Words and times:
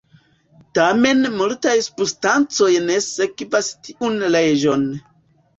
Tamen 0.77 1.21
multaj 1.41 1.75
substancoj 1.89 2.71
ne 2.89 2.97
sekvas 3.11 3.71
tiun 3.89 4.19
leĝon. 4.37 4.91